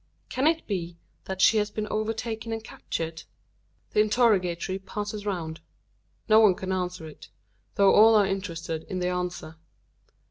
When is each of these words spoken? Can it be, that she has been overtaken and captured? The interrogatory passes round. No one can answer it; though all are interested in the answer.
Can 0.29 0.47
it 0.47 0.65
be, 0.65 0.97
that 1.25 1.41
she 1.41 1.57
has 1.57 1.69
been 1.69 1.87
overtaken 1.89 2.51
and 2.51 2.63
captured? 2.63 3.21
The 3.91 3.99
interrogatory 3.99 4.79
passes 4.79 5.27
round. 5.27 5.61
No 6.27 6.39
one 6.39 6.55
can 6.55 6.71
answer 6.71 7.05
it; 7.05 7.29
though 7.75 7.93
all 7.93 8.15
are 8.15 8.25
interested 8.25 8.81
in 8.85 8.97
the 8.97 9.09
answer. 9.09 9.57